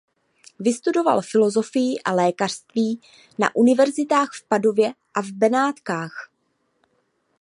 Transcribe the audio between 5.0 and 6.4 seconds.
a v Benátkách.